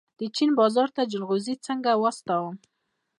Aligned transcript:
د 0.19 0.21
چین 0.35 0.49
بازار 0.59 0.89
ته 0.95 1.01
جلغوزي 1.11 1.55
څنګه 1.67 1.89
واستوم؟ 2.01 2.53